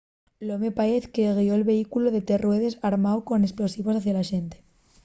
[0.45, 4.57] l’home paez que guió’l vehículu de tres ruedes armáu con esplosivos hacia la xente